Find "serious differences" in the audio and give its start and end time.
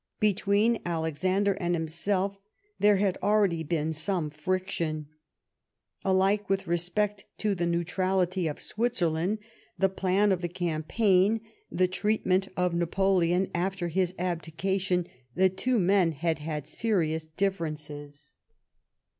16.65-18.33